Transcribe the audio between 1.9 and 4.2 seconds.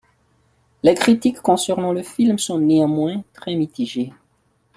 le film sont néanmoins très mitigées.